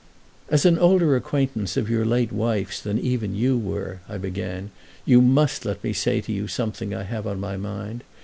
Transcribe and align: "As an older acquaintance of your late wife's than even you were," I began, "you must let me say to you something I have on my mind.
"As 0.49 0.65
an 0.65 0.79
older 0.79 1.15
acquaintance 1.15 1.77
of 1.77 1.87
your 1.87 2.05
late 2.07 2.31
wife's 2.31 2.79
than 2.81 2.97
even 2.97 3.35
you 3.35 3.55
were," 3.55 3.99
I 4.09 4.17
began, 4.17 4.71
"you 5.05 5.21
must 5.21 5.63
let 5.63 5.83
me 5.83 5.93
say 5.93 6.21
to 6.21 6.31
you 6.31 6.47
something 6.47 6.91
I 6.91 7.03
have 7.03 7.27
on 7.27 7.39
my 7.39 7.55
mind. 7.55 8.03